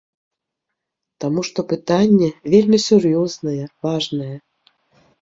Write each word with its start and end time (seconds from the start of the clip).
Таму 1.25 1.41
што 1.51 1.59
пытанне 1.75 2.31
вельмі 2.57 2.83
сур'ёзнае, 2.89 3.65
важнае. 3.89 4.35